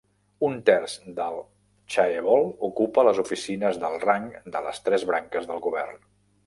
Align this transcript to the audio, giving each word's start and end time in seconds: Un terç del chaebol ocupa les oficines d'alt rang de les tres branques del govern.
Un 0.45 0.53
terç 0.69 0.95
del 1.19 1.37
chaebol 1.97 2.49
ocupa 2.71 3.07
les 3.09 3.23
oficines 3.27 3.81
d'alt 3.85 4.09
rang 4.13 4.27
de 4.59 4.67
les 4.71 4.85
tres 4.89 5.09
branques 5.13 5.49
del 5.55 5.65
govern. 5.71 6.07